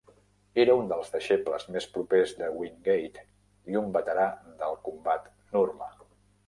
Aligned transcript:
Era 0.61 0.77
uns 0.77 0.87
dels 0.91 1.11
deixebles 1.15 1.67
més 1.75 1.87
propers 1.97 2.33
de 2.41 2.49
Wingate 2.63 3.27
i 3.75 3.81
un 3.83 3.95
veterà 4.01 4.27
del 4.65 4.79
combat 4.89 5.31
Nurma. 5.55 5.97